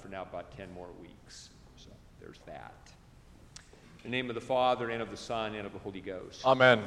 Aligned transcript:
for 0.00 0.08
now 0.08 0.22
about 0.22 0.56
10 0.56 0.72
more 0.74 0.88
weeks. 1.00 1.50
So 1.76 1.90
there's 2.20 2.40
that. 2.46 2.74
In 4.04 4.10
the 4.10 4.16
name 4.16 4.30
of 4.30 4.34
the 4.34 4.40
Father, 4.40 4.90
and 4.90 5.02
of 5.02 5.10
the 5.10 5.16
Son, 5.16 5.54
and 5.54 5.66
of 5.66 5.72
the 5.72 5.78
Holy 5.78 6.00
Ghost. 6.00 6.44
Amen. 6.44 6.82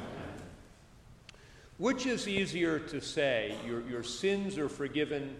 Which 1.78 2.06
is 2.06 2.26
easier 2.26 2.78
to 2.78 3.00
say, 3.00 3.54
your, 3.66 3.82
your 3.82 4.02
sins 4.02 4.58
are 4.58 4.68
forgiven, 4.68 5.36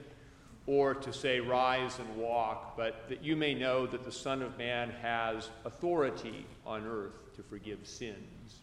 or 0.66 0.94
to 0.94 1.12
say, 1.12 1.40
rise 1.40 1.98
and 1.98 2.16
walk, 2.16 2.76
but 2.76 3.08
that 3.08 3.22
you 3.22 3.36
may 3.36 3.54
know 3.54 3.86
that 3.86 4.04
the 4.04 4.12
Son 4.12 4.40
of 4.40 4.56
Man 4.56 4.90
has 5.02 5.50
authority 5.64 6.46
on 6.64 6.86
earth 6.86 7.34
to 7.36 7.42
forgive 7.42 7.80
sins? 7.86 8.60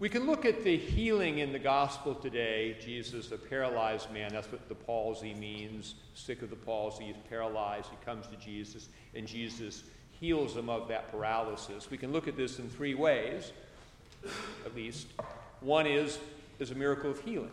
We 0.00 0.08
can 0.08 0.26
look 0.26 0.44
at 0.44 0.64
the 0.64 0.76
healing 0.76 1.38
in 1.38 1.52
the 1.52 1.58
gospel 1.58 2.16
today. 2.16 2.76
Jesus, 2.84 3.30
a 3.30 3.38
paralyzed 3.38 4.10
man, 4.12 4.32
that's 4.32 4.50
what 4.50 4.68
the 4.68 4.74
palsy 4.74 5.34
means. 5.34 5.94
Sick 6.14 6.42
of 6.42 6.50
the 6.50 6.56
palsy, 6.56 7.04
he's 7.04 7.16
paralyzed. 7.30 7.88
He 7.90 8.04
comes 8.04 8.26
to 8.26 8.36
Jesus, 8.36 8.88
and 9.14 9.24
Jesus 9.24 9.84
heals 10.18 10.56
him 10.56 10.68
of 10.68 10.88
that 10.88 11.12
paralysis. 11.12 11.92
We 11.92 11.96
can 11.96 12.12
look 12.12 12.26
at 12.26 12.36
this 12.36 12.58
in 12.58 12.68
three 12.68 12.94
ways, 12.94 13.52
at 14.66 14.74
least. 14.74 15.06
One 15.60 15.86
is, 15.86 16.18
is 16.58 16.72
a 16.72 16.74
miracle 16.74 17.12
of 17.12 17.20
healing. 17.20 17.52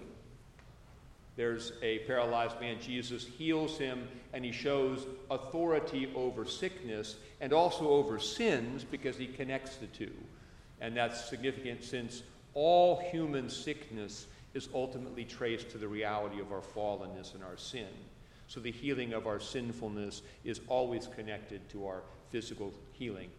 There's 1.35 1.73
a 1.83 1.99
paralyzed 1.99 2.59
man. 2.59 2.77
Jesus 2.81 3.23
heals 3.23 3.77
him, 3.77 4.07
and 4.33 4.43
he 4.43 4.51
shows 4.51 5.05
authority 5.29 6.11
over 6.15 6.43
sickness 6.45 7.17
and 7.39 7.53
also 7.53 7.87
over 7.87 8.17
sins 8.17 8.83
because 8.83 9.15
he 9.15 9.27
connects 9.27 9.75
the 9.75 9.87
two. 9.87 10.11
And 10.81 10.97
that's 10.97 11.29
significant 11.29 11.83
since 11.83 12.23
all 12.53 12.99
human 13.11 13.49
sickness 13.49 14.27
is 14.53 14.69
ultimately 14.73 15.23
traced 15.23 15.69
to 15.71 15.77
the 15.77 15.87
reality 15.87 16.39
of 16.39 16.51
our 16.51 16.61
fallenness 16.61 17.33
and 17.33 17.43
our 17.43 17.57
sin. 17.57 17.87
So 18.47 18.59
the 18.59 18.71
healing 18.71 19.13
of 19.13 19.27
our 19.27 19.39
sinfulness 19.39 20.23
is 20.43 20.59
always 20.67 21.07
connected 21.07 21.69
to 21.69 21.87
our 21.87 22.03
physical 22.31 22.73
healing. 22.91 23.29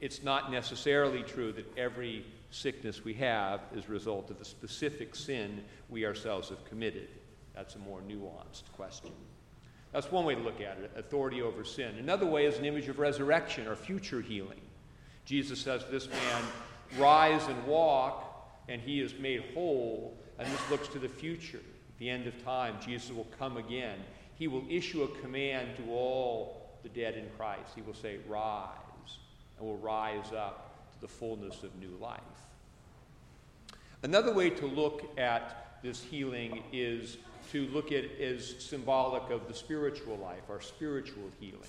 It's 0.00 0.22
not 0.22 0.50
necessarily 0.50 1.22
true 1.22 1.52
that 1.52 1.78
every 1.78 2.24
sickness 2.50 3.04
we 3.04 3.14
have 3.14 3.60
is 3.74 3.84
a 3.86 3.92
result 3.92 4.30
of 4.30 4.40
a 4.40 4.44
specific 4.44 5.14
sin 5.14 5.62
we 5.88 6.04
ourselves 6.04 6.48
have 6.48 6.64
committed. 6.64 7.08
That's 7.54 7.76
a 7.76 7.78
more 7.78 8.00
nuanced 8.00 8.70
question. 8.74 9.12
That's 9.92 10.10
one 10.10 10.24
way 10.24 10.34
to 10.34 10.40
look 10.40 10.60
at 10.60 10.78
it 10.78 10.90
authority 10.96 11.42
over 11.42 11.64
sin. 11.64 11.96
Another 11.98 12.26
way 12.26 12.44
is 12.44 12.58
an 12.58 12.64
image 12.64 12.88
of 12.88 12.98
resurrection 12.98 13.66
or 13.66 13.76
future 13.76 14.20
healing. 14.20 14.60
Jesus 15.24 15.60
says 15.60 15.84
to 15.84 15.90
this 15.90 16.08
man, 16.08 16.42
Rise 16.98 17.46
and 17.46 17.66
walk, 17.66 18.35
and 18.68 18.80
he 18.80 19.00
is 19.00 19.14
made 19.18 19.44
whole. 19.54 20.16
And 20.38 20.48
this 20.48 20.70
looks 20.70 20.88
to 20.88 20.98
the 20.98 21.08
future. 21.08 21.60
The 21.98 22.10
end 22.10 22.26
of 22.26 22.44
time, 22.44 22.76
Jesus 22.84 23.10
will 23.10 23.26
come 23.38 23.56
again. 23.56 23.98
He 24.38 24.48
will 24.48 24.64
issue 24.68 25.02
a 25.02 25.08
command 25.20 25.76
to 25.78 25.90
all 25.90 26.78
the 26.82 26.88
dead 26.88 27.14
in 27.16 27.26
Christ. 27.36 27.72
He 27.74 27.82
will 27.82 27.94
say, 27.94 28.18
Rise, 28.28 28.68
and 29.58 29.66
will 29.66 29.78
rise 29.78 30.32
up 30.36 30.92
to 30.94 31.00
the 31.00 31.08
fullness 31.08 31.62
of 31.62 31.74
new 31.76 31.96
life. 32.00 32.20
Another 34.02 34.32
way 34.32 34.50
to 34.50 34.66
look 34.66 35.18
at 35.18 35.78
this 35.82 36.02
healing 36.02 36.62
is 36.72 37.16
to 37.52 37.66
look 37.68 37.86
at 37.86 38.04
it 38.04 38.20
as 38.20 38.56
symbolic 38.58 39.30
of 39.30 39.48
the 39.48 39.54
spiritual 39.54 40.16
life, 40.18 40.42
our 40.50 40.60
spiritual 40.60 41.30
healing. 41.40 41.60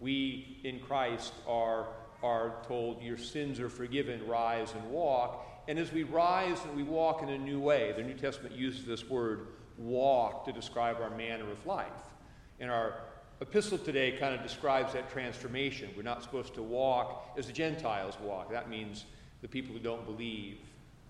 We 0.00 0.58
in 0.64 0.80
Christ 0.80 1.32
are, 1.46 1.86
are 2.24 2.54
told, 2.66 3.02
Your 3.02 3.18
sins 3.18 3.60
are 3.60 3.68
forgiven, 3.68 4.26
rise 4.26 4.72
and 4.72 4.90
walk. 4.90 5.46
And 5.68 5.78
as 5.78 5.92
we 5.92 6.02
rise 6.02 6.58
and 6.64 6.74
we 6.74 6.82
walk 6.82 7.22
in 7.22 7.28
a 7.28 7.38
new 7.38 7.60
way, 7.60 7.92
the 7.96 8.02
New 8.02 8.14
Testament 8.14 8.54
uses 8.54 8.84
this 8.84 9.08
word 9.08 9.48
walk 9.78 10.44
to 10.46 10.52
describe 10.52 10.96
our 11.00 11.10
manner 11.10 11.50
of 11.50 11.64
life. 11.66 11.86
And 12.60 12.70
our 12.70 12.94
epistle 13.40 13.78
today 13.78 14.12
kind 14.12 14.34
of 14.34 14.42
describes 14.42 14.92
that 14.94 15.10
transformation. 15.10 15.90
We're 15.96 16.02
not 16.02 16.22
supposed 16.22 16.54
to 16.54 16.62
walk 16.62 17.34
as 17.36 17.46
the 17.46 17.52
Gentiles 17.52 18.16
walk. 18.22 18.50
That 18.50 18.70
means 18.70 19.04
the 19.42 19.48
people 19.48 19.74
who 19.74 19.80
don't 19.80 20.06
believe, 20.06 20.58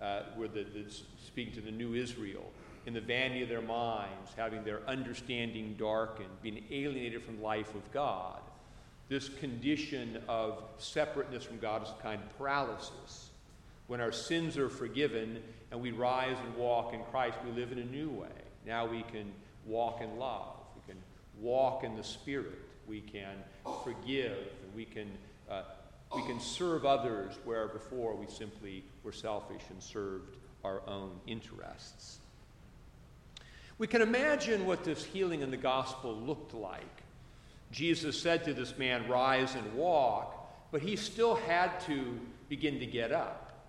uh, 0.02 0.22
were 0.36 0.48
the, 0.48 0.64
the, 0.64 0.84
speaking 1.24 1.54
to 1.54 1.60
the 1.60 1.70
new 1.70 1.94
Israel, 1.94 2.50
in 2.86 2.94
the 2.94 3.00
vanity 3.00 3.42
of 3.42 3.48
their 3.48 3.62
minds, 3.62 4.32
having 4.36 4.64
their 4.64 4.80
understanding 4.88 5.74
darkened, 5.78 6.28
being 6.42 6.64
alienated 6.70 7.22
from 7.22 7.36
the 7.36 7.42
life 7.42 7.74
of 7.74 7.90
God. 7.92 8.40
This 9.08 9.28
condition 9.28 10.22
of 10.28 10.62
separateness 10.78 11.44
from 11.44 11.58
God 11.58 11.82
is 11.82 11.90
a 11.90 12.02
kind 12.02 12.22
of 12.22 12.38
paralysis. 12.38 13.30
When 13.86 14.00
our 14.00 14.12
sins 14.12 14.56
are 14.56 14.70
forgiven 14.70 15.42
and 15.70 15.80
we 15.80 15.90
rise 15.90 16.36
and 16.42 16.56
walk 16.56 16.94
in 16.94 17.02
Christ, 17.10 17.36
we 17.44 17.52
live 17.52 17.70
in 17.70 17.78
a 17.78 17.84
new 17.84 18.08
way. 18.08 18.28
Now 18.66 18.86
we 18.86 19.02
can 19.02 19.30
walk 19.66 20.00
in 20.00 20.18
love. 20.18 20.56
We 20.74 20.92
can 20.92 21.02
walk 21.38 21.84
in 21.84 21.96
the 21.96 22.04
Spirit. 22.04 22.58
We 22.86 23.02
can 23.02 23.36
forgive. 23.84 24.38
We 24.74 24.86
can, 24.86 25.10
uh, 25.50 25.62
we 26.14 26.22
can 26.22 26.40
serve 26.40 26.86
others 26.86 27.34
where 27.44 27.68
before 27.68 28.14
we 28.14 28.26
simply 28.26 28.84
were 29.02 29.12
selfish 29.12 29.62
and 29.68 29.82
served 29.82 30.36
our 30.64 30.80
own 30.88 31.20
interests. 31.26 32.18
We 33.76 33.86
can 33.86 34.00
imagine 34.00 34.64
what 34.64 34.84
this 34.84 35.04
healing 35.04 35.42
in 35.42 35.50
the 35.50 35.56
gospel 35.58 36.14
looked 36.14 36.54
like. 36.54 37.03
Jesus 37.74 38.16
said 38.20 38.44
to 38.44 38.54
this 38.54 38.78
man, 38.78 39.08
Rise 39.08 39.56
and 39.56 39.74
walk, 39.74 40.48
but 40.70 40.80
he 40.80 40.94
still 40.94 41.34
had 41.34 41.80
to 41.80 42.20
begin 42.48 42.78
to 42.78 42.86
get 42.86 43.10
up. 43.10 43.64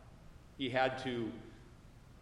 He 0.60 0.70
had 0.70 1.00
to, 1.00 1.32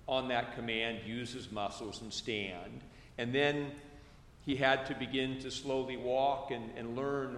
on 0.07 0.29
that 0.29 0.55
command, 0.55 0.99
use 1.05 1.33
his 1.33 1.51
muscles 1.51 2.01
and 2.01 2.11
stand. 2.13 2.79
And 3.17 3.35
then 3.35 3.71
he 4.45 4.55
had 4.55 4.85
to 4.85 4.95
begin 4.95 5.39
to 5.39 5.51
slowly 5.51 5.97
walk 5.97 6.51
and, 6.51 6.69
and 6.77 6.95
learn 6.95 7.37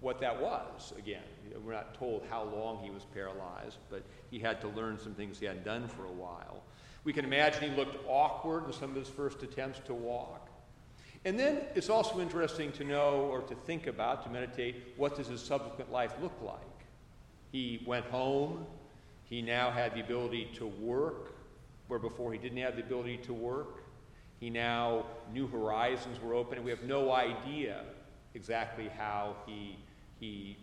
what 0.00 0.18
that 0.20 0.40
was 0.40 0.94
again. 0.96 1.20
We're 1.62 1.74
not 1.74 1.94
told 1.94 2.24
how 2.30 2.44
long 2.44 2.82
he 2.82 2.88
was 2.88 3.04
paralyzed, 3.12 3.76
but 3.90 4.02
he 4.30 4.38
had 4.38 4.62
to 4.62 4.68
learn 4.68 4.98
some 4.98 5.12
things 5.12 5.38
he 5.38 5.44
hadn't 5.44 5.64
done 5.66 5.88
for 5.88 6.06
a 6.06 6.12
while. 6.12 6.62
We 7.04 7.12
can 7.12 7.26
imagine 7.26 7.70
he 7.70 7.76
looked 7.76 7.98
awkward 8.08 8.64
in 8.64 8.72
some 8.72 8.90
of 8.90 8.96
his 8.96 9.08
first 9.08 9.42
attempts 9.42 9.80
to 9.80 9.92
walk. 9.92 10.48
And 11.24 11.38
then 11.38 11.62
it's 11.74 11.88
also 11.88 12.20
interesting 12.20 12.72
to 12.72 12.84
know 12.84 13.28
or 13.30 13.42
to 13.42 13.54
think 13.54 13.86
about, 13.86 14.24
to 14.24 14.30
meditate, 14.30 14.94
what 14.96 15.16
does 15.16 15.28
his 15.28 15.40
subsequent 15.40 15.92
life 15.92 16.12
look 16.20 16.32
like? 16.42 16.58
He 17.52 17.82
went 17.86 18.06
home, 18.06 18.66
he 19.24 19.40
now 19.40 19.70
had 19.70 19.94
the 19.94 20.00
ability 20.00 20.50
to 20.56 20.66
work 20.66 21.34
where 21.88 21.98
before 21.98 22.32
he 22.32 22.38
didn't 22.38 22.58
have 22.58 22.76
the 22.76 22.82
ability 22.82 23.18
to 23.18 23.34
work. 23.34 23.84
He 24.40 24.50
now, 24.50 25.06
new 25.32 25.46
horizons 25.46 26.20
were 26.20 26.34
open, 26.34 26.56
and 26.56 26.64
we 26.64 26.70
have 26.70 26.82
no 26.84 27.12
idea 27.12 27.84
exactly 28.34 28.88
how 28.88 29.36
he, 29.46 29.76
he 30.18 30.56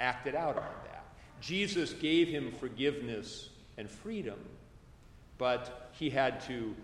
acted 0.00 0.34
out 0.34 0.56
on 0.56 0.72
that. 0.84 1.04
Jesus 1.40 1.92
gave 1.92 2.28
him 2.28 2.52
forgiveness 2.52 3.50
and 3.76 3.90
freedom, 3.90 4.38
but 5.36 5.90
he 5.92 6.08
had 6.08 6.40
to, 6.42 6.74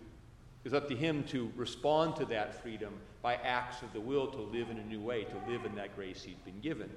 it 0.64 0.72
was 0.72 0.74
up 0.74 0.88
to 0.88 0.96
him 0.96 1.24
to 1.24 1.52
respond 1.56 2.16
to 2.16 2.24
that 2.24 2.62
freedom 2.62 2.94
by 3.20 3.34
acts 3.34 3.82
of 3.82 3.92
the 3.92 4.00
will 4.00 4.28
to 4.28 4.40
live 4.40 4.70
in 4.70 4.78
a 4.78 4.84
new 4.84 5.00
way, 5.00 5.24
to 5.24 5.52
live 5.52 5.66
in 5.66 5.74
that 5.74 5.94
grace 5.94 6.22
he'd 6.22 6.42
been 6.46 6.58
given. 6.60 6.88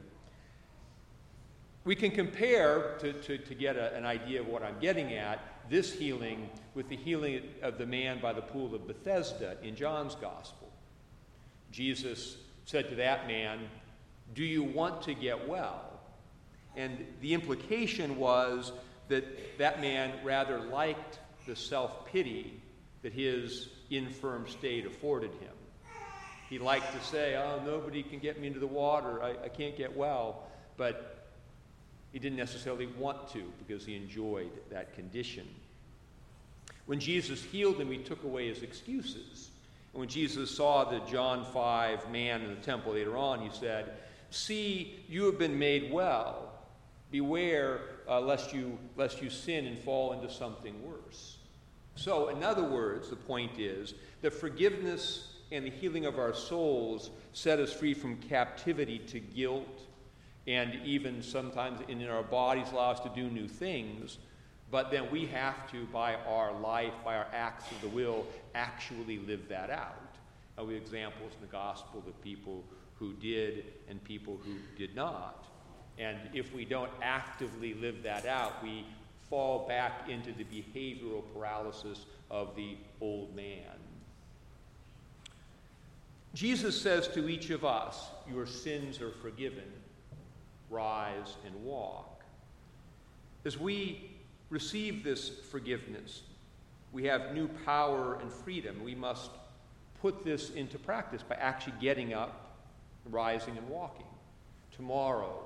We 1.83 1.93
can 1.93 2.11
compare, 2.11 2.95
to, 2.99 3.11
to, 3.11 3.37
to 3.37 3.55
get 3.55 3.75
a, 3.75 3.93
an 3.93 4.05
idea 4.05 4.39
of 4.39 4.47
what 4.47 4.63
I'm 4.63 4.79
getting 4.79 5.13
at, 5.13 5.41
this 5.69 5.91
healing 5.91 6.49
with 6.75 6.87
the 6.87 6.95
healing 6.95 7.41
of 7.61 7.77
the 7.77 7.85
man 7.85 8.21
by 8.21 8.31
the 8.31 8.41
pool 8.41 8.73
of 8.73 8.87
Bethesda 8.87 9.57
in 9.61 9.75
John's 9.75 10.15
Gospel. 10.15 10.71
Jesus 11.69 12.37
said 12.63 12.87
to 12.87 12.95
that 12.95 13.27
man, 13.27 13.59
Do 14.33 14.45
you 14.45 14.63
want 14.63 15.01
to 15.03 15.13
get 15.13 15.45
well? 15.45 15.99
And 16.77 17.05
the 17.19 17.33
implication 17.33 18.17
was 18.17 18.71
that 19.09 19.57
that 19.57 19.81
man 19.81 20.13
rather 20.23 20.59
liked 20.59 21.19
the 21.45 21.55
self 21.55 22.05
pity 22.05 22.61
that 23.07 23.13
his 23.13 23.69
infirm 23.89 24.45
state 24.49 24.85
afforded 24.85 25.31
him. 25.39 25.53
He 26.49 26.59
liked 26.59 26.91
to 26.91 27.01
say, 27.07 27.37
Oh, 27.37 27.61
nobody 27.65 28.03
can 28.03 28.19
get 28.19 28.37
me 28.37 28.47
into 28.47 28.59
the 28.59 28.67
water, 28.67 29.23
I, 29.23 29.45
I 29.45 29.47
can't 29.47 29.77
get 29.77 29.95
well. 29.95 30.43
But 30.75 31.29
he 32.11 32.19
didn't 32.19 32.37
necessarily 32.37 32.87
want 32.99 33.29
to 33.31 33.43
because 33.65 33.85
he 33.85 33.95
enjoyed 33.95 34.51
that 34.71 34.93
condition. 34.93 35.47
When 36.85 36.99
Jesus 36.99 37.41
healed 37.41 37.79
him, 37.79 37.89
he 37.89 37.99
took 37.99 38.25
away 38.25 38.49
his 38.49 38.61
excuses. 38.61 39.51
And 39.93 40.01
when 40.01 40.09
Jesus 40.09 40.51
saw 40.51 40.83
the 40.83 40.99
John 41.09 41.45
5 41.53 42.11
man 42.11 42.41
in 42.41 42.49
the 42.49 42.61
temple 42.61 42.91
later 42.91 43.15
on, 43.15 43.39
he 43.39 43.57
said, 43.57 43.93
See, 44.31 44.99
you 45.07 45.23
have 45.27 45.39
been 45.39 45.57
made 45.57 45.93
well. 45.93 46.51
Beware 47.09 47.79
uh, 48.09 48.19
lest, 48.19 48.53
you, 48.53 48.77
lest 48.97 49.21
you 49.21 49.29
sin 49.29 49.65
and 49.65 49.79
fall 49.79 50.11
into 50.11 50.29
something 50.29 50.75
worse. 50.85 51.37
So, 51.97 52.29
in 52.29 52.43
other 52.43 52.63
words, 52.63 53.09
the 53.09 53.15
point 53.15 53.59
is 53.59 53.95
that 54.21 54.31
forgiveness 54.31 55.33
and 55.51 55.65
the 55.65 55.69
healing 55.69 56.05
of 56.05 56.19
our 56.19 56.33
souls 56.33 57.09
set 57.33 57.59
us 57.59 57.73
free 57.73 57.93
from 57.93 58.17
captivity 58.17 58.99
to 58.99 59.19
guilt 59.19 59.81
and 60.47 60.75
even 60.85 61.21
sometimes 61.21 61.81
in 61.89 62.07
our 62.07 62.23
bodies 62.23 62.71
allow 62.71 62.91
us 62.91 62.99
to 63.01 63.09
do 63.09 63.29
new 63.29 63.47
things. 63.47 64.17
But 64.69 64.91
then 64.91 65.09
we 65.11 65.25
have 65.27 65.69
to, 65.71 65.85
by 65.87 66.15
our 66.15 66.53
life, 66.59 66.93
by 67.03 67.15
our 67.15 67.27
acts 67.33 67.69
of 67.71 67.81
the 67.81 67.87
will, 67.89 68.25
actually 68.55 69.19
live 69.19 69.47
that 69.49 69.69
out. 69.69 70.15
Uh, 70.57 70.63
we 70.63 70.73
have 70.75 70.83
examples 70.83 71.33
in 71.35 71.41
the 71.41 71.51
gospel 71.51 72.03
of 72.05 72.21
people 72.21 72.63
who 72.95 73.13
did 73.13 73.65
and 73.89 74.03
people 74.03 74.39
who 74.45 74.55
did 74.77 74.95
not. 74.95 75.45
And 75.97 76.17
if 76.33 76.53
we 76.53 76.63
don't 76.63 76.91
actively 77.01 77.73
live 77.73 78.03
that 78.03 78.25
out, 78.25 78.61
we 78.63 78.85
fall 79.29 79.67
back 79.67 80.09
into 80.09 80.31
the 80.31 80.43
behavioral 80.45 81.23
paralysis 81.33 82.05
of 82.29 82.55
the 82.55 82.77
old 83.01 83.35
man. 83.35 83.77
Jesus 86.33 86.79
says 86.79 87.07
to 87.09 87.27
each 87.27 87.49
of 87.49 87.65
us, 87.65 88.09
Your 88.31 88.45
sins 88.45 89.01
are 89.01 89.11
forgiven. 89.11 89.63
Rise 90.69 91.35
and 91.45 91.55
walk. 91.63 92.23
As 93.45 93.57
we 93.57 94.11
receive 94.49 95.03
this 95.03 95.29
forgiveness, 95.49 96.21
we 96.91 97.05
have 97.05 97.33
new 97.33 97.47
power 97.65 98.19
and 98.21 98.31
freedom. 98.31 98.83
We 98.83 98.95
must 98.95 99.31
put 100.01 100.23
this 100.23 100.51
into 100.51 100.77
practice 100.77 101.23
by 101.23 101.35
actually 101.35 101.73
getting 101.81 102.13
up, 102.13 102.55
rising, 103.09 103.57
and 103.57 103.67
walking. 103.67 104.05
Tomorrow, 104.75 105.43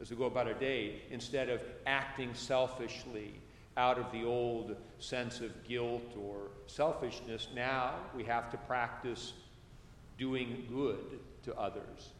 as 0.00 0.10
we 0.10 0.16
go 0.16 0.24
about 0.24 0.46
our 0.46 0.54
day, 0.54 1.02
instead 1.10 1.48
of 1.48 1.60
acting 1.86 2.32
selfishly 2.34 3.34
out 3.76 3.98
of 3.98 4.10
the 4.12 4.24
old 4.24 4.76
sense 4.98 5.40
of 5.40 5.66
guilt 5.66 6.14
or 6.20 6.48
selfishness, 6.66 7.48
now 7.54 7.94
we 8.16 8.24
have 8.24 8.50
to 8.50 8.56
practice 8.58 9.32
doing 10.16 10.66
good 10.68 11.20
to 11.44 11.54
others. 11.56 12.10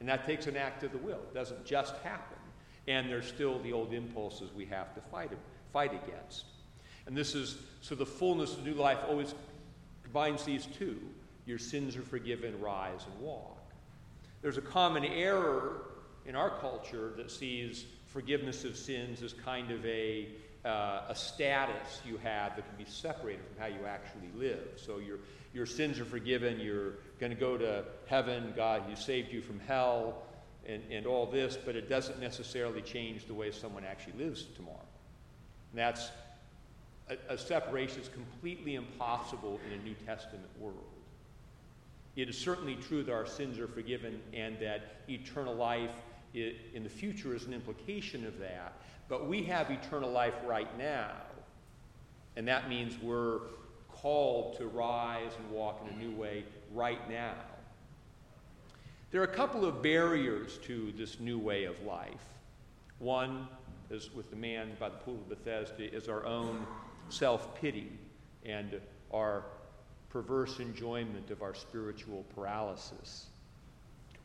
And 0.00 0.08
that 0.08 0.26
takes 0.26 0.46
an 0.46 0.56
act 0.56 0.84
of 0.84 0.92
the 0.92 0.98
will. 0.98 1.18
It 1.18 1.34
doesn't 1.34 1.64
just 1.64 1.96
happen. 1.98 2.38
And 2.86 3.10
there's 3.10 3.26
still 3.26 3.58
the 3.60 3.72
old 3.72 3.92
impulses 3.92 4.50
we 4.54 4.66
have 4.66 4.94
to 4.94 5.00
fight, 5.00 5.30
fight 5.72 5.92
against. 5.92 6.44
And 7.06 7.16
this 7.16 7.34
is 7.34 7.58
so 7.80 7.94
the 7.94 8.06
fullness 8.06 8.54
of 8.54 8.64
new 8.64 8.74
life 8.74 8.98
always 9.08 9.34
combines 10.02 10.44
these 10.44 10.66
two. 10.66 11.00
Your 11.46 11.58
sins 11.58 11.96
are 11.96 12.02
forgiven, 12.02 12.60
rise 12.60 13.00
and 13.10 13.20
walk. 13.24 13.58
There's 14.42 14.58
a 14.58 14.62
common 14.62 15.04
error 15.04 15.82
in 16.26 16.34
our 16.34 16.50
culture 16.58 17.12
that 17.16 17.30
sees 17.30 17.84
forgiveness 18.06 18.64
of 18.64 18.76
sins 18.76 19.22
as 19.22 19.32
kind 19.32 19.70
of 19.70 19.84
a, 19.84 20.28
uh, 20.64 21.02
a 21.08 21.14
status 21.14 22.00
you 22.04 22.16
have 22.18 22.56
that 22.56 22.66
can 22.66 22.76
be 22.76 22.90
separated 22.90 23.44
from 23.44 23.62
how 23.62 23.66
you 23.66 23.86
actually 23.86 24.30
live. 24.34 24.68
So 24.76 24.98
your, 24.98 25.18
your 25.52 25.66
sins 25.66 26.00
are 26.00 26.04
forgiven, 26.04 26.58
you're 26.60 26.94
going 27.20 27.32
to 27.32 27.38
go 27.38 27.56
to 27.56 27.84
heaven, 28.06 28.52
God, 28.56 28.82
He 28.88 28.96
saved 28.96 29.32
you 29.32 29.42
from 29.42 29.60
hell, 29.60 30.22
and, 30.66 30.82
and 30.90 31.06
all 31.06 31.26
this, 31.26 31.56
but 31.56 31.76
it 31.76 31.88
doesn't 31.88 32.20
necessarily 32.20 32.82
change 32.82 33.26
the 33.26 33.34
way 33.34 33.50
someone 33.50 33.84
actually 33.84 34.24
lives 34.24 34.46
tomorrow. 34.56 34.80
And 35.72 35.78
that's 35.78 36.10
a, 37.08 37.34
a 37.34 37.38
separation 37.38 38.00
is 38.00 38.08
completely 38.08 38.74
impossible 38.74 39.60
in 39.66 39.78
a 39.78 39.82
New 39.82 39.94
Testament 40.06 40.48
world. 40.58 40.78
It 42.16 42.30
is 42.30 42.38
certainly 42.38 42.76
true 42.76 43.02
that 43.04 43.12
our 43.12 43.26
sins 43.26 43.58
are 43.58 43.68
forgiven 43.68 44.20
and 44.32 44.58
that 44.60 45.02
eternal 45.08 45.54
life 45.54 45.90
in 46.36 46.82
the 46.82 46.88
future 46.90 47.34
is 47.34 47.44
an 47.44 47.54
implication 47.54 48.26
of 48.26 48.38
that. 48.38 48.74
But 49.08 49.28
we 49.28 49.42
have 49.44 49.70
eternal 49.70 50.10
life 50.10 50.34
right 50.44 50.76
now. 50.78 51.12
And 52.36 52.46
that 52.48 52.68
means 52.68 53.00
we're 53.00 53.40
called 53.88 54.56
to 54.58 54.66
rise 54.66 55.32
and 55.38 55.50
walk 55.50 55.82
in 55.86 55.94
a 55.94 56.04
new 56.04 56.14
way 56.14 56.44
right 56.74 57.08
now. 57.08 57.34
There 59.10 59.20
are 59.20 59.24
a 59.24 59.28
couple 59.28 59.64
of 59.64 59.82
barriers 59.82 60.58
to 60.64 60.92
this 60.96 61.18
new 61.20 61.38
way 61.38 61.64
of 61.64 61.80
life. 61.84 62.12
One, 62.98 63.48
as 63.90 64.12
with 64.12 64.30
the 64.30 64.36
man 64.36 64.72
by 64.78 64.88
the 64.90 64.96
pool 64.96 65.14
of 65.14 65.28
Bethesda, 65.28 65.94
is 65.94 66.08
our 66.08 66.26
own 66.26 66.66
self 67.08 67.54
pity 67.58 67.92
and 68.44 68.80
our 69.14 69.44
perverse 70.10 70.58
enjoyment 70.58 71.30
of 71.30 71.42
our 71.42 71.54
spiritual 71.54 72.24
paralysis. 72.34 73.26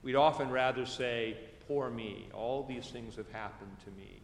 We'd 0.04 0.16
often 0.16 0.50
rather 0.50 0.86
say, 0.86 1.38
Poor 1.71 1.89
me, 1.89 2.27
all 2.33 2.65
these 2.68 2.88
things 2.88 3.15
have 3.15 3.31
happened 3.31 3.71
to 3.85 3.91
me, 3.91 4.19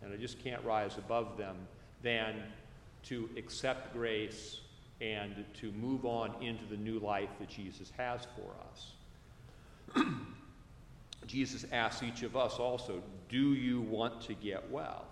and 0.00 0.12
I 0.14 0.16
just 0.16 0.38
can't 0.38 0.62
rise 0.64 0.98
above 0.98 1.36
them, 1.36 1.56
than 2.04 2.44
to 3.02 3.28
accept 3.36 3.92
grace 3.92 4.60
and 5.00 5.44
to 5.54 5.72
move 5.72 6.06
on 6.06 6.40
into 6.40 6.64
the 6.66 6.76
new 6.76 7.00
life 7.00 7.30
that 7.40 7.48
Jesus 7.48 7.90
has 7.96 8.20
for 8.36 8.54
us. 8.70 10.04
Jesus 11.26 11.66
asks 11.72 12.04
each 12.04 12.22
of 12.22 12.36
us 12.36 12.60
also, 12.60 13.02
Do 13.28 13.54
you 13.54 13.80
want 13.80 14.20
to 14.20 14.34
get 14.34 14.70
well? 14.70 15.06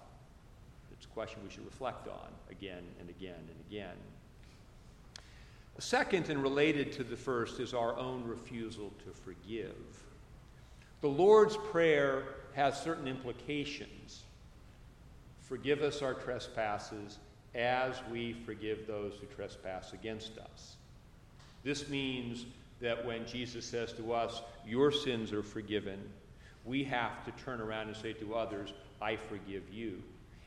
It's 0.92 1.06
a 1.06 1.08
question 1.08 1.40
we 1.42 1.50
should 1.50 1.64
reflect 1.64 2.06
on 2.06 2.28
again 2.52 2.84
and 3.00 3.10
again 3.10 3.34
and 3.34 3.60
again. 3.68 3.96
Second, 5.80 6.28
and 6.28 6.40
related 6.40 6.92
to 6.92 7.02
the 7.02 7.16
first, 7.16 7.58
is 7.58 7.74
our 7.74 7.98
own 7.98 8.22
refusal 8.22 8.92
to 9.04 9.10
forgive. 9.10 9.74
The 11.04 11.10
Lord's 11.10 11.58
Prayer 11.58 12.22
has 12.54 12.80
certain 12.80 13.06
implications. 13.06 14.22
Forgive 15.42 15.82
us 15.82 16.00
our 16.00 16.14
trespasses 16.14 17.18
as 17.54 17.96
we 18.10 18.32
forgive 18.46 18.86
those 18.86 19.12
who 19.20 19.26
trespass 19.26 19.92
against 19.92 20.38
us. 20.38 20.76
This 21.62 21.90
means 21.90 22.46
that 22.80 23.04
when 23.04 23.26
Jesus 23.26 23.66
says 23.66 23.92
to 23.92 24.14
us, 24.14 24.40
Your 24.66 24.90
sins 24.90 25.30
are 25.34 25.42
forgiven, 25.42 26.00
we 26.64 26.82
have 26.84 27.22
to 27.26 27.32
turn 27.32 27.60
around 27.60 27.88
and 27.88 27.96
say 27.98 28.14
to 28.14 28.34
others, 28.34 28.72
I 29.02 29.16
forgive 29.16 29.70
you. 29.70 30.02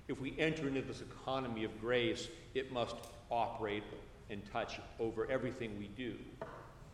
If 0.07 0.19
we 0.19 0.33
enter 0.39 0.67
into 0.67 0.81
this 0.81 1.01
economy 1.01 1.65
of 1.65 1.79
grace, 1.79 2.29
it 2.55 2.71
must 2.71 2.95
operate 3.29 3.83
and 4.31 4.41
touch 4.51 4.79
over 4.99 5.29
everything 5.29 5.77
we 5.77 5.89
do. 5.89 6.15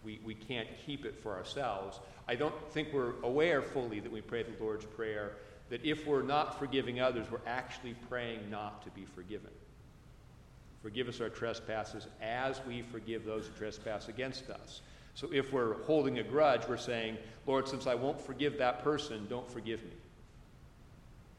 We, 0.03 0.19
we 0.23 0.35
can't 0.35 0.67
keep 0.85 1.05
it 1.05 1.17
for 1.21 1.35
ourselves. 1.35 1.99
I 2.27 2.35
don't 2.35 2.55
think 2.71 2.89
we're 2.93 3.13
aware 3.21 3.61
fully 3.61 3.99
that 3.99 4.11
we 4.11 4.21
pray 4.21 4.43
the 4.43 4.51
Lord's 4.63 4.85
Prayer, 4.85 5.33
that 5.69 5.83
if 5.83 6.05
we're 6.05 6.23
not 6.23 6.59
forgiving 6.59 6.99
others, 6.99 7.25
we're 7.31 7.39
actually 7.47 7.95
praying 8.09 8.49
not 8.49 8.83
to 8.83 8.89
be 8.91 9.05
forgiven. 9.05 9.51
Forgive 10.81 11.07
us 11.07 11.21
our 11.21 11.29
trespasses 11.29 12.07
as 12.21 12.59
we 12.67 12.81
forgive 12.81 13.23
those 13.23 13.47
who 13.47 13.53
trespass 13.53 14.09
against 14.09 14.49
us. 14.49 14.81
So 15.15 15.29
if 15.31 15.53
we're 15.53 15.81
holding 15.83 16.19
a 16.19 16.23
grudge, 16.23 16.67
we're 16.67 16.77
saying, 16.77 17.17
Lord, 17.45 17.67
since 17.67 17.87
I 17.87 17.95
won't 17.95 18.19
forgive 18.19 18.57
that 18.57 18.83
person, 18.83 19.25
don't 19.29 19.49
forgive 19.49 19.81
me. 19.83 19.91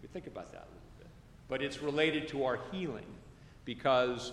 We 0.00 0.08
think 0.08 0.26
about 0.26 0.52
that 0.52 0.62
a 0.62 0.70
little 0.72 0.98
bit. 0.98 1.08
But 1.48 1.62
it's 1.62 1.82
related 1.82 2.28
to 2.28 2.44
our 2.44 2.58
healing 2.72 3.06
because 3.64 4.32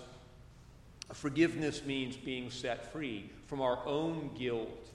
forgiveness 1.14 1.84
means 1.84 2.16
being 2.16 2.50
set 2.50 2.92
free 2.92 3.30
from 3.46 3.60
our 3.60 3.84
own 3.86 4.30
guilt 4.38 4.88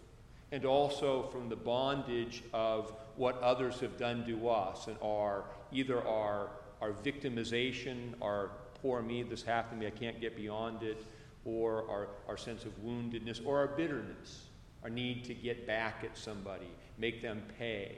and 0.51 0.65
also 0.65 1.23
from 1.31 1.49
the 1.49 1.55
bondage 1.55 2.43
of 2.53 2.93
what 3.15 3.39
others 3.41 3.79
have 3.79 3.97
done 3.97 4.25
to 4.25 4.49
us 4.49 4.87
and 4.87 4.97
our 5.03 5.43
either 5.71 6.05
our, 6.07 6.49
our 6.81 6.91
victimization, 6.91 8.13
our 8.21 8.51
poor 8.81 9.01
me, 9.01 9.23
this 9.23 9.43
happened 9.43 9.81
to 9.81 9.87
me, 9.87 9.93
I 9.93 9.97
can't 9.97 10.21
get 10.21 10.35
beyond 10.35 10.83
it, 10.83 11.03
or 11.45 11.89
our, 11.89 12.07
our 12.27 12.37
sense 12.37 12.65
of 12.65 12.71
woundedness, 12.83 13.45
or 13.45 13.57
our 13.57 13.67
bitterness, 13.67 14.45
our 14.83 14.89
need 14.89 15.25
to 15.25 15.33
get 15.33 15.65
back 15.65 16.03
at 16.03 16.17
somebody, 16.17 16.69
make 16.97 17.21
them 17.21 17.41
pay. 17.57 17.97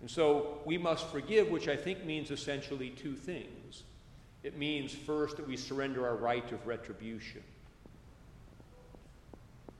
And 0.00 0.10
so 0.10 0.60
we 0.64 0.78
must 0.78 1.06
forgive, 1.08 1.48
which 1.48 1.68
I 1.68 1.76
think 1.76 2.04
means 2.04 2.30
essentially 2.30 2.90
two 2.90 3.16
things. 3.16 3.82
It 4.46 4.56
means, 4.56 4.94
first, 4.94 5.38
that 5.38 5.48
we 5.48 5.56
surrender 5.56 6.06
our 6.06 6.14
right 6.14 6.52
of 6.52 6.64
retribution. 6.68 7.42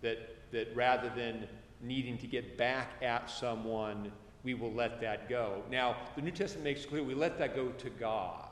That, 0.03 0.19
that 0.51 0.75
rather 0.75 1.09
than 1.15 1.47
needing 1.81 2.19
to 2.19 2.27
get 2.27 2.59
back 2.59 3.01
at 3.01 3.31
someone, 3.31 4.11
we 4.43 4.55
will 4.55 4.73
let 4.73 5.01
that 5.03 5.29
go. 5.29 5.63
Now, 5.71 5.95
the 6.17 6.23
New 6.23 6.33
Testament 6.33 6.65
makes 6.65 6.85
clear 6.85 7.05
we 7.05 7.15
let 7.15 7.39
that 7.39 7.55
go 7.55 7.69
to 7.69 7.91
God. 7.91 8.49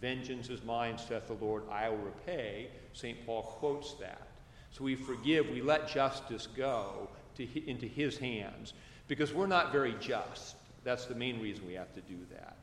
Vengeance 0.00 0.48
is 0.48 0.64
mine, 0.64 0.98
saith 0.98 1.28
the 1.28 1.34
Lord, 1.34 1.62
I 1.70 1.88
will 1.88 1.98
repay. 1.98 2.70
St. 2.92 3.24
Paul 3.24 3.42
quotes 3.44 3.94
that. 3.94 4.26
So 4.72 4.82
we 4.82 4.96
forgive, 4.96 5.48
we 5.50 5.62
let 5.62 5.86
justice 5.86 6.48
go 6.48 7.08
to, 7.36 7.70
into 7.70 7.86
his 7.86 8.18
hands 8.18 8.72
because 9.06 9.32
we're 9.32 9.46
not 9.46 9.70
very 9.70 9.94
just. 10.00 10.56
That's 10.82 11.04
the 11.04 11.14
main 11.14 11.40
reason 11.40 11.64
we 11.64 11.74
have 11.74 11.94
to 11.94 12.00
do 12.00 12.18
that. 12.32 12.56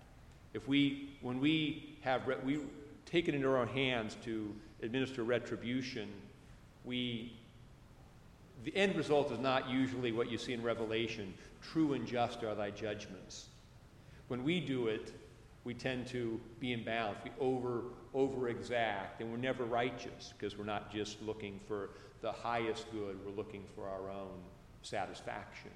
If 0.53 0.68
we, 0.68 1.18
when 1.22 1.39
we 1.39 1.98
have, 2.01 2.24
we 2.44 2.60
take 3.06 3.27
it 3.27 3.36
into 3.36 3.50
our 3.50 3.65
hands 3.65 4.18
to 4.25 4.53
administer 4.82 5.24
retribution, 5.24 6.10
we, 6.86 7.34
the 8.63 8.75
end 8.75 8.96
result 8.96 9.32
is 9.32 9.39
not 9.39 9.70
usually 9.70 10.12
what 10.12 10.32
you 10.32 10.38
see 10.38 10.53
in 10.53 10.63
Revelation 10.63 11.34
true 11.62 11.94
and 11.94 12.08
just 12.08 12.44
are 12.44 12.56
thy 12.56 12.72
judgments. 12.72 13.48
When 14.27 14.44
we 14.44 14.60
do 14.60 14.88
it, 14.88 15.13
we 15.63 15.74
tend 15.74 16.08
to 16.08 16.39
be 16.60 16.75
imbalanced. 16.75 17.24
We 17.24 17.32
over, 17.39 17.84
over 18.13 18.50
exact, 18.50 19.22
and 19.22 19.32
we're 19.32 19.38
never 19.38 19.65
righteous 19.65 20.34
because 20.38 20.58
we're 20.58 20.65
not 20.65 20.91
just 20.91 21.22
looking 21.22 21.60
for 21.68 21.89
the 22.22 22.32
highest 22.32 22.91
good, 22.91 23.18
we're 23.25 23.36
looking 23.36 23.63
for 23.75 23.88
our 23.88 24.10
own 24.10 24.39
satisfaction. 24.82 25.72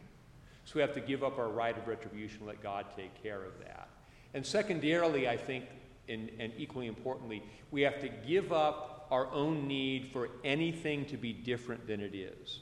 So 0.65 0.74
we 0.75 0.82
have 0.82 0.94
to 0.94 1.01
give 1.01 1.24
up 1.24 1.38
our 1.38 1.50
right 1.50 1.77
of 1.77 1.88
retribution, 1.88 2.46
let 2.46 2.62
God 2.63 2.86
take 2.96 3.22
care 3.22 3.44
of 3.44 3.60
that. 3.60 3.89
And 4.34 4.46
secondarily, 4.46 5.28
I 5.28 5.38
think, 5.38 5.66
and, 6.10 6.30
and 6.40 6.52
equally 6.58 6.88
importantly, 6.88 7.44
we 7.72 7.82
have 7.82 8.00
to 8.02 8.10
give 8.10 8.52
up 8.52 9.08
our 9.12 9.32
own 9.32 9.68
need 9.68 10.08
for 10.12 10.30
anything 10.44 11.06
to 11.06 11.18
be 11.18 11.34
different 11.34 11.86
than 11.88 12.02
it 12.02 12.16
is. 12.16 12.60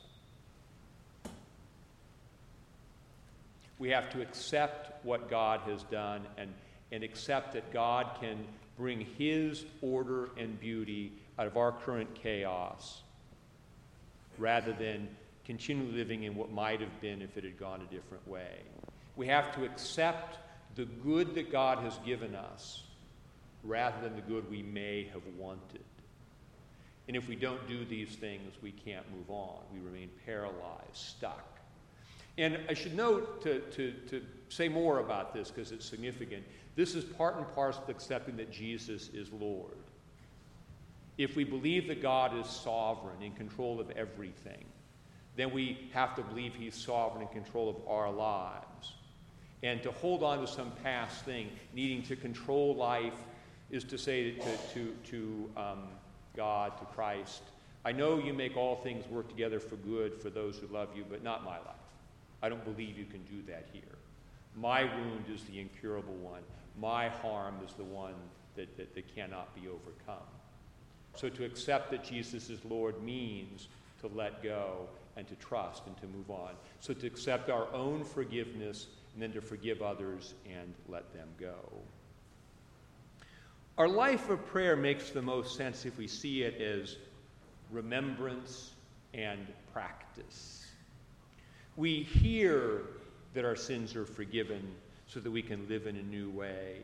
We 3.79 3.89
have 3.89 4.09
to 4.11 4.21
accept 4.21 5.03
what 5.05 5.29
God 5.29 5.61
has 5.61 5.83
done 5.83 6.21
and, 6.37 6.53
and 6.91 7.03
accept 7.03 7.53
that 7.53 7.71
God 7.73 8.17
can 8.19 8.45
bring 8.77 9.07
His 9.17 9.65
order 9.81 10.29
and 10.37 10.59
beauty 10.59 11.13
out 11.39 11.47
of 11.47 11.57
our 11.57 11.71
current 11.71 12.13
chaos 12.15 13.01
rather 14.37 14.73
than 14.73 15.07
continue 15.45 15.91
living 15.91 16.23
in 16.23 16.35
what 16.35 16.51
might 16.51 16.79
have 16.79 17.01
been 17.01 17.21
if 17.21 17.37
it 17.37 17.43
had 17.43 17.57
gone 17.57 17.81
a 17.81 17.93
different 17.93 18.27
way. 18.27 18.59
We 19.15 19.27
have 19.27 19.53
to 19.55 19.65
accept 19.65 20.37
the 20.75 20.85
good 20.85 21.35
that 21.35 21.51
God 21.51 21.79
has 21.79 21.97
given 22.05 22.35
us 22.35 22.83
rather 23.63 24.01
than 24.01 24.15
the 24.15 24.21
good 24.21 24.49
we 24.49 24.63
may 24.63 25.09
have 25.13 25.21
wanted. 25.37 25.83
And 27.07 27.17
if 27.17 27.27
we 27.27 27.35
don't 27.35 27.67
do 27.67 27.83
these 27.85 28.15
things, 28.15 28.53
we 28.61 28.71
can't 28.71 29.05
move 29.11 29.29
on. 29.29 29.59
We 29.73 29.79
remain 29.79 30.09
paralyzed, 30.25 30.93
stuck. 30.93 31.59
And 32.37 32.57
I 32.69 32.73
should 32.73 32.95
note 32.95 33.41
to, 33.43 33.59
to, 33.59 33.91
to 34.09 34.21
say 34.49 34.69
more 34.69 34.99
about 34.99 35.33
this 35.33 35.51
because 35.51 35.71
it's 35.71 35.85
significant. 35.85 36.43
This 36.75 36.95
is 36.95 37.03
part 37.03 37.37
and 37.37 37.45
parcel 37.53 37.83
of 37.83 37.89
accepting 37.89 38.37
that 38.37 38.51
Jesus 38.51 39.09
is 39.09 39.31
Lord. 39.33 39.75
If 41.17 41.35
we 41.35 41.43
believe 41.43 41.87
that 41.89 42.01
God 42.01 42.37
is 42.37 42.47
sovereign, 42.47 43.21
in 43.21 43.33
control 43.33 43.79
of 43.79 43.91
everything, 43.91 44.63
then 45.35 45.51
we 45.51 45.89
have 45.93 46.15
to 46.15 46.21
believe 46.21 46.55
He's 46.55 46.75
sovereign 46.75 47.21
in 47.21 47.27
control 47.27 47.69
of 47.69 47.75
our 47.87 48.11
lives. 48.11 48.93
And 49.63 49.83
to 49.83 49.91
hold 49.91 50.23
on 50.23 50.41
to 50.41 50.47
some 50.47 50.71
past 50.83 51.23
thing, 51.23 51.49
needing 51.73 52.01
to 52.03 52.15
control 52.15 52.75
life, 52.75 53.13
is 53.69 53.83
to 53.85 53.97
say 53.97 54.31
to, 54.31 54.57
to, 54.73 54.95
to 55.05 55.49
um, 55.55 55.83
God, 56.35 56.77
to 56.79 56.85
Christ, 56.85 57.41
I 57.83 57.91
know 57.91 58.19
you 58.19 58.33
make 58.33 58.57
all 58.57 58.75
things 58.75 59.07
work 59.07 59.27
together 59.29 59.59
for 59.59 59.75
good 59.77 60.21
for 60.21 60.29
those 60.29 60.57
who 60.57 60.67
love 60.67 60.89
you, 60.95 61.05
but 61.09 61.23
not 61.23 61.43
my 61.43 61.57
life. 61.57 61.75
I 62.41 62.49
don't 62.49 62.63
believe 62.63 62.97
you 62.97 63.05
can 63.05 63.23
do 63.23 63.41
that 63.47 63.67
here. 63.71 63.81
My 64.55 64.83
wound 64.83 65.25
is 65.33 65.43
the 65.43 65.59
incurable 65.59 66.15
one. 66.15 66.41
My 66.79 67.09
harm 67.09 67.55
is 67.65 67.73
the 67.73 67.83
one 67.83 68.15
that, 68.55 68.75
that, 68.77 68.93
that 68.95 69.15
cannot 69.15 69.53
be 69.55 69.67
overcome. 69.67 70.25
So 71.15 71.29
to 71.29 71.45
accept 71.45 71.91
that 71.91 72.03
Jesus 72.03 72.49
is 72.49 72.59
Lord 72.65 73.01
means 73.03 73.67
to 74.01 74.07
let 74.07 74.43
go 74.43 74.87
and 75.17 75.27
to 75.27 75.35
trust 75.35 75.83
and 75.87 75.97
to 75.97 76.07
move 76.07 76.29
on. 76.29 76.51
So 76.79 76.93
to 76.93 77.07
accept 77.07 77.49
our 77.49 77.71
own 77.73 78.03
forgiveness 78.03 78.87
and 79.13 79.21
then 79.21 79.31
to 79.33 79.41
forgive 79.41 79.81
others 79.81 80.33
and 80.45 80.73
let 80.87 81.13
them 81.13 81.27
go. 81.39 81.55
Our 83.77 83.87
life 83.87 84.29
of 84.29 84.45
prayer 84.47 84.75
makes 84.75 85.09
the 85.09 85.21
most 85.21 85.55
sense 85.55 85.85
if 85.85 85.97
we 85.97 86.07
see 86.07 86.43
it 86.43 86.61
as 86.61 86.97
remembrance 87.71 88.71
and 89.13 89.47
practice. 89.73 90.67
We 91.75 92.03
hear 92.03 92.81
that 93.33 93.45
our 93.45 93.55
sins 93.55 93.95
are 93.95 94.05
forgiven 94.05 94.75
so 95.07 95.19
that 95.19 95.31
we 95.31 95.41
can 95.41 95.67
live 95.67 95.87
in 95.87 95.95
a 95.95 96.03
new 96.03 96.29
way. 96.29 96.81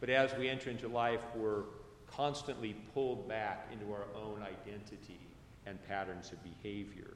But 0.00 0.10
as 0.10 0.34
we 0.36 0.48
enter 0.48 0.70
into 0.70 0.88
life, 0.88 1.20
we're 1.36 1.62
constantly 2.10 2.74
pulled 2.92 3.28
back 3.28 3.68
into 3.72 3.92
our 3.92 4.06
own 4.14 4.42
identity 4.42 5.20
and 5.66 5.78
patterns 5.86 6.32
of 6.32 6.38
behavior. 6.42 7.14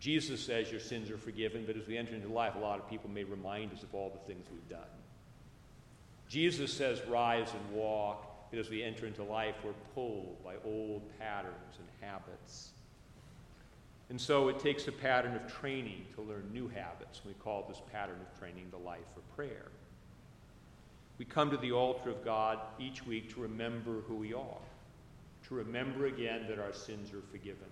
Jesus 0.00 0.40
says 0.40 0.70
your 0.70 0.80
sins 0.80 1.10
are 1.10 1.18
forgiven, 1.18 1.64
but 1.66 1.76
as 1.76 1.86
we 1.86 1.98
enter 1.98 2.14
into 2.14 2.28
life, 2.28 2.54
a 2.56 2.58
lot 2.58 2.78
of 2.78 2.88
people 2.88 3.10
may 3.10 3.22
remind 3.22 3.72
us 3.72 3.82
of 3.82 3.94
all 3.94 4.10
the 4.10 4.32
things 4.32 4.46
we've 4.50 4.68
done. 4.68 4.80
Jesus 6.28 6.72
says, 6.72 7.02
rise 7.06 7.48
and 7.52 7.76
walk, 7.76 8.50
but 8.50 8.58
as 8.58 8.70
we 8.70 8.82
enter 8.82 9.06
into 9.06 9.22
life, 9.22 9.56
we're 9.62 9.72
pulled 9.94 10.42
by 10.42 10.54
old 10.64 11.02
patterns 11.18 11.76
and 11.78 12.08
habits. 12.10 12.70
And 14.08 14.20
so 14.20 14.48
it 14.48 14.58
takes 14.58 14.88
a 14.88 14.92
pattern 14.92 15.36
of 15.36 15.52
training 15.52 16.06
to 16.14 16.22
learn 16.22 16.50
new 16.52 16.66
habits. 16.68 17.20
We 17.26 17.34
call 17.34 17.66
this 17.68 17.82
pattern 17.92 18.16
of 18.20 18.38
training 18.40 18.68
the 18.70 18.78
life 18.78 19.00
of 19.16 19.36
prayer. 19.36 19.66
We 21.18 21.26
come 21.26 21.50
to 21.50 21.58
the 21.58 21.72
altar 21.72 22.08
of 22.08 22.24
God 22.24 22.58
each 22.78 23.06
week 23.06 23.34
to 23.34 23.42
remember 23.42 24.00
who 24.08 24.16
we 24.16 24.32
are, 24.32 24.62
to 25.48 25.54
remember 25.54 26.06
again 26.06 26.46
that 26.48 26.58
our 26.58 26.72
sins 26.72 27.12
are 27.12 27.22
forgiven, 27.30 27.68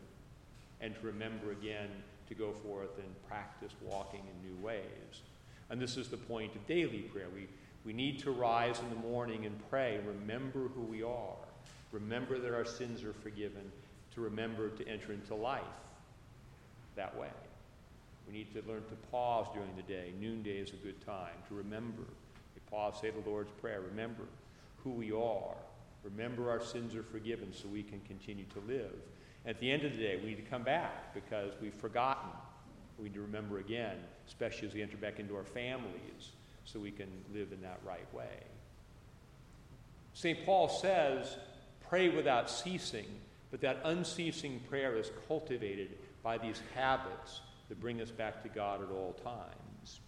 and 0.80 0.94
to 0.94 1.06
remember 1.06 1.52
again 1.52 1.88
to 2.28 2.34
go 2.34 2.52
forth 2.52 2.98
and 2.98 3.28
practice 3.28 3.72
walking 3.82 4.20
in 4.20 4.50
new 4.50 4.64
ways. 4.64 5.22
And 5.70 5.80
this 5.80 5.96
is 5.96 6.08
the 6.08 6.16
point 6.16 6.54
of 6.54 6.66
daily 6.66 7.02
prayer. 7.12 7.28
We, 7.34 7.48
we 7.84 7.92
need 7.92 8.18
to 8.20 8.30
rise 8.30 8.78
in 8.80 8.88
the 8.90 9.08
morning 9.08 9.46
and 9.46 9.58
pray, 9.70 10.00
remember 10.06 10.68
who 10.68 10.82
we 10.82 11.02
are, 11.02 11.36
remember 11.92 12.38
that 12.38 12.54
our 12.54 12.64
sins 12.64 13.02
are 13.04 13.12
forgiven, 13.12 13.70
to 14.14 14.20
remember 14.20 14.68
to 14.70 14.88
enter 14.88 15.12
into 15.12 15.34
life 15.34 15.62
that 16.96 17.16
way. 17.16 17.28
We 18.26 18.34
need 18.34 18.52
to 18.52 18.62
learn 18.68 18.82
to 18.84 18.94
pause 19.10 19.46
during 19.54 19.74
the 19.76 19.82
day. 19.82 20.12
Noonday 20.20 20.58
is 20.58 20.70
a 20.70 20.76
good 20.76 21.00
time 21.06 21.34
to 21.48 21.54
remember. 21.54 22.02
We 22.54 22.60
pause, 22.70 22.94
say 23.00 23.10
the 23.10 23.30
Lord's 23.30 23.50
Prayer, 23.60 23.80
remember 23.80 24.24
who 24.84 24.90
we 24.90 25.12
are. 25.12 25.54
Remember 26.04 26.50
our 26.50 26.62
sins 26.62 26.94
are 26.94 27.02
forgiven 27.02 27.52
so 27.52 27.68
we 27.68 27.82
can 27.82 28.00
continue 28.06 28.44
to 28.46 28.60
live. 28.72 28.94
At 29.48 29.58
the 29.60 29.72
end 29.72 29.82
of 29.84 29.92
the 29.92 29.98
day, 29.98 30.20
we 30.22 30.28
need 30.28 30.44
to 30.44 30.50
come 30.50 30.62
back 30.62 31.14
because 31.14 31.52
we've 31.62 31.72
forgotten. 31.72 32.28
We 32.98 33.04
need 33.04 33.14
to 33.14 33.22
remember 33.22 33.60
again, 33.60 33.96
especially 34.26 34.68
as 34.68 34.74
we 34.74 34.82
enter 34.82 34.98
back 34.98 35.18
into 35.18 35.34
our 35.36 35.44
families, 35.44 36.32
so 36.66 36.78
we 36.78 36.90
can 36.90 37.08
live 37.32 37.50
in 37.50 37.62
that 37.62 37.80
right 37.82 38.12
way. 38.12 38.44
St. 40.12 40.44
Paul 40.44 40.68
says, 40.68 41.38
pray 41.88 42.10
without 42.10 42.50
ceasing, 42.50 43.06
but 43.50 43.62
that 43.62 43.80
unceasing 43.84 44.60
prayer 44.68 44.94
is 44.96 45.10
cultivated 45.26 45.96
by 46.22 46.36
these 46.36 46.60
habits 46.74 47.40
that 47.70 47.80
bring 47.80 48.02
us 48.02 48.10
back 48.10 48.42
to 48.42 48.50
God 48.50 48.82
at 48.82 48.90
all 48.90 49.14
times. 49.24 50.00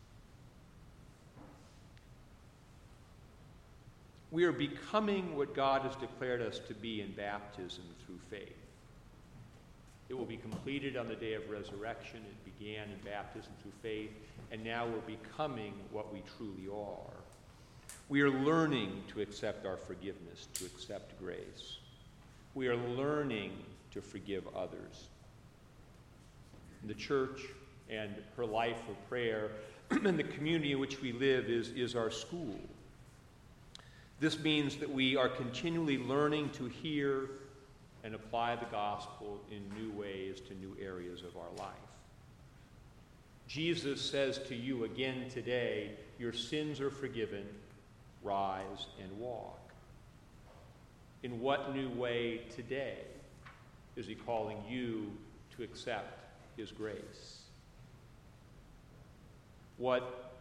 We 4.30 4.44
are 4.44 4.52
becoming 4.52 5.34
what 5.34 5.54
God 5.54 5.82
has 5.82 5.96
declared 5.96 6.42
us 6.42 6.58
to 6.68 6.74
be 6.74 7.00
in 7.00 7.12
baptism 7.12 7.84
through 8.04 8.18
faith. 8.28 8.59
It 10.10 10.18
will 10.18 10.26
be 10.26 10.36
completed 10.36 10.96
on 10.96 11.06
the 11.06 11.14
day 11.14 11.34
of 11.34 11.48
resurrection. 11.48 12.18
It 12.28 12.58
began 12.58 12.88
in 12.88 12.98
baptism 13.04 13.52
through 13.62 13.70
faith, 13.80 14.10
and 14.50 14.64
now 14.64 14.84
we're 14.84 15.16
becoming 15.16 15.72
what 15.92 16.12
we 16.12 16.24
truly 16.36 16.66
are. 16.66 17.14
We 18.08 18.20
are 18.22 18.30
learning 18.30 19.04
to 19.14 19.20
accept 19.20 19.64
our 19.64 19.76
forgiveness, 19.76 20.48
to 20.54 20.66
accept 20.66 21.16
grace. 21.20 21.78
We 22.54 22.66
are 22.66 22.76
learning 22.76 23.52
to 23.92 24.02
forgive 24.02 24.42
others. 24.56 25.06
The 26.88 26.94
church 26.94 27.42
and 27.88 28.12
her 28.36 28.44
life 28.44 28.80
of 28.88 29.08
prayer 29.08 29.52
and 29.90 30.18
the 30.18 30.24
community 30.24 30.72
in 30.72 30.80
which 30.80 31.00
we 31.00 31.12
live 31.12 31.44
is, 31.44 31.68
is 31.68 31.94
our 31.94 32.10
school. 32.10 32.58
This 34.18 34.40
means 34.40 34.74
that 34.78 34.90
we 34.90 35.16
are 35.16 35.28
continually 35.28 35.98
learning 35.98 36.50
to 36.54 36.66
hear 36.66 37.28
and 38.04 38.14
apply 38.14 38.56
the 38.56 38.66
gospel 38.66 39.40
in 39.50 39.62
new 39.78 39.90
ways 39.98 40.40
to 40.40 40.54
new 40.54 40.76
areas 40.80 41.22
of 41.22 41.36
our 41.36 41.50
life. 41.58 41.76
Jesus 43.46 44.00
says 44.00 44.38
to 44.48 44.54
you 44.54 44.84
again 44.84 45.28
today, 45.28 45.90
Your 46.18 46.32
sins 46.32 46.80
are 46.80 46.90
forgiven, 46.90 47.44
rise 48.22 48.86
and 49.02 49.18
walk. 49.18 49.72
In 51.22 51.40
what 51.40 51.74
new 51.74 51.90
way 51.90 52.42
today 52.54 52.98
is 53.96 54.06
he 54.06 54.14
calling 54.14 54.58
you 54.68 55.12
to 55.56 55.62
accept 55.62 56.24
his 56.56 56.70
grace? 56.70 57.40
What 59.76 60.34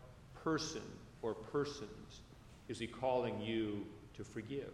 person 0.44 0.84
or 1.22 1.34
persons 1.34 2.22
is 2.68 2.80
he 2.80 2.88
calling 2.88 3.42
you 3.42 3.86
to 4.16 4.24
forgive? 4.24 4.74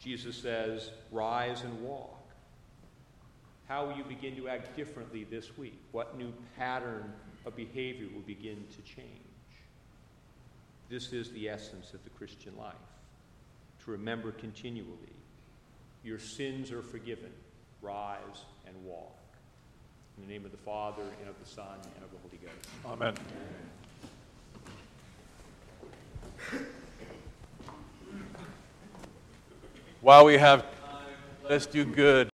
Jesus 0.00 0.36
says, 0.36 0.90
Rise 1.10 1.62
and 1.62 1.82
walk. 1.82 2.14
How 3.68 3.86
will 3.86 3.96
you 3.96 4.04
begin 4.04 4.36
to 4.36 4.48
act 4.48 4.76
differently 4.76 5.24
this 5.24 5.58
week? 5.58 5.78
What 5.92 6.16
new 6.16 6.32
pattern 6.56 7.12
of 7.44 7.54
behavior 7.54 8.06
will 8.14 8.22
begin 8.22 8.64
to 8.76 8.82
change? 8.82 9.08
This 10.88 11.12
is 11.12 11.30
the 11.32 11.48
essence 11.48 11.92
of 11.92 12.02
the 12.04 12.10
Christian 12.10 12.56
life 12.56 12.74
to 13.84 13.90
remember 13.90 14.32
continually 14.32 15.12
your 16.04 16.18
sins 16.18 16.72
are 16.72 16.82
forgiven. 16.82 17.30
Rise 17.82 18.44
and 18.66 18.74
walk. 18.84 19.16
In 20.16 20.26
the 20.26 20.32
name 20.32 20.44
of 20.44 20.52
the 20.52 20.58
Father, 20.58 21.02
and 21.20 21.28
of 21.28 21.38
the 21.38 21.48
Son, 21.48 21.78
and 21.94 22.04
of 22.04 22.10
the 22.10 22.18
Holy 22.18 22.38
Ghost. 22.38 22.68
Amen. 22.86 23.14
While 30.00 30.26
we 30.26 30.38
have 30.38 30.62
time, 30.62 31.02
let 31.42 31.52
us 31.52 31.66
do 31.66 31.84
good. 31.84 32.28